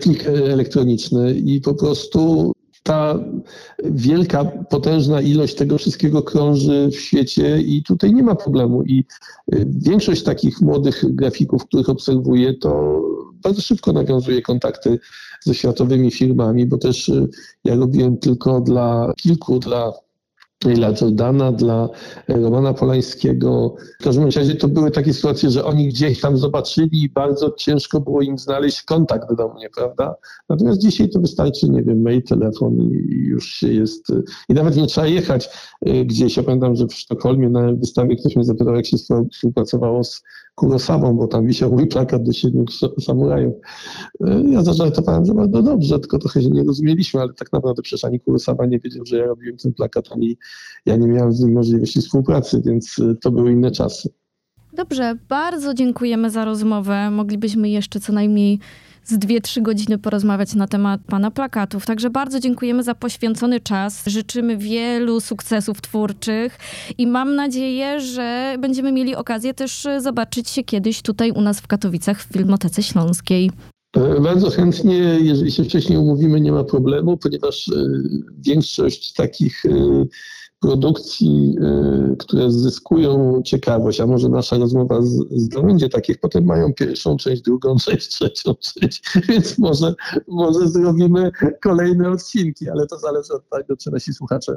[0.00, 2.52] plik elektroniczny i po prostu
[2.82, 3.18] ta
[3.84, 8.82] wielka, potężna ilość tego wszystkiego krąży w świecie i tutaj nie ma problemu.
[8.82, 9.04] I
[9.54, 13.02] y, większość takich młodych grafików, których obserwuję, to
[13.42, 14.98] bardzo szybko nawiązuje kontakty
[15.40, 17.28] ze światowymi firmami, bo też y,
[17.64, 19.92] ja robiłem tylko dla kilku, dla
[20.64, 21.88] dla Jordana, dla
[22.28, 23.74] Romana Polańskiego.
[24.00, 28.00] W każdym razie to były takie sytuacje, że oni gdzieś tam zobaczyli i bardzo ciężko
[28.00, 30.14] było im znaleźć kontakt do mnie, prawda?
[30.48, 34.12] Natomiast dzisiaj to wystarczy, nie wiem, mail, telefon i już się jest...
[34.48, 35.48] I nawet nie trzeba jechać
[35.88, 36.36] y, gdzieś.
[36.36, 38.96] Ja pamiętam, że w Sztokholmie na wystawie ktoś mnie zapytał, jak się
[39.32, 40.22] współpracowało z
[40.60, 42.64] Kurosawą, bo tam wisiał mój plakat do siedmiu
[43.00, 43.54] samurajów.
[43.54, 48.04] Y, ja zażartowałem, że bardzo dobrze, tylko trochę się nie rozumieliśmy, ale tak naprawdę przecież
[48.04, 50.36] ani Kurosawa nie wiedział, że ja robiłem ten plakat, ani
[50.86, 54.08] ja nie miałem z nim możliwości współpracy, więc y, to były inne czasy.
[54.72, 57.10] Dobrze, bardzo dziękujemy za rozmowę.
[57.10, 58.58] Moglibyśmy jeszcze co najmniej
[59.10, 61.86] z 2-3 godziny porozmawiać na temat pana plakatów.
[61.86, 64.02] Także bardzo dziękujemy za poświęcony czas.
[64.06, 66.58] Życzymy wielu sukcesów twórczych
[66.98, 71.66] i mam nadzieję, że będziemy mieli okazję też zobaczyć się kiedyś tutaj u nas w
[71.66, 73.50] Katowicach w Filmotece Śląskiej.
[73.96, 77.72] E, bardzo chętnie, jeżeli się wcześniej umówimy, nie ma problemu, ponieważ e,
[78.38, 80.04] większość takich e,
[80.60, 81.56] produkcji,
[82.12, 85.00] y, które zyskują ciekawość, a może nasza rozmowa
[85.30, 89.94] zdobędzie takich, potem mają pierwszą część, drugą część, trzecią część, więc może,
[90.28, 91.30] może zrobimy
[91.62, 94.56] kolejne odcinki, ale to zależy od tego, czy nasi słuchacze,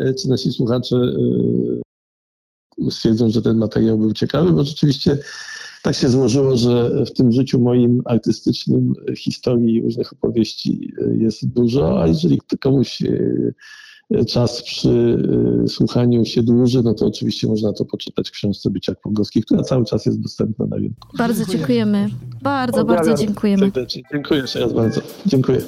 [0.00, 5.18] y, czy nasi słuchacze y, stwierdzą, że ten materiał był ciekawy, bo rzeczywiście
[5.82, 12.06] tak się złożyło, że w tym życiu moim artystycznym historii różnych opowieści jest dużo, a
[12.06, 13.02] jeżeli komuś
[14.28, 15.18] czas przy
[15.64, 19.62] y, słuchaniu się dłuży, no to oczywiście można to poczytać w książce Bycia Pogowskich, która
[19.62, 21.08] cały czas jest dostępna na rynku.
[21.18, 22.08] Bardzo dziękujemy.
[22.42, 23.72] Bardzo, bardzo dziękujemy.
[24.12, 25.00] Dziękuję jeszcze raz bardzo.
[25.26, 25.60] Dziękuję.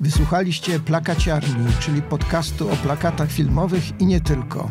[0.00, 4.70] Wysłuchaliście Plakaciarni, czyli podcastu o plakatach filmowych i nie tylko.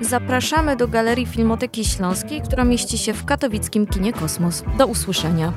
[0.00, 4.62] Zapraszamy do Galerii Filmoteki Śląskiej, która mieści się w katowickim kinie Kosmos.
[4.78, 5.52] Do usłyszenia.